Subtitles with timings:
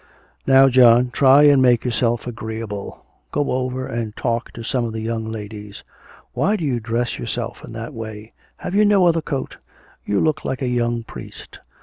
[0.47, 4.99] 'Now, John, try and make yourself agreeable; go over and talk to some of the
[5.01, 5.83] young ladies.
[6.33, 8.33] Why do you dress yourself in that way?
[8.57, 9.57] Have you no other coat?
[10.03, 11.59] You look like a young priest.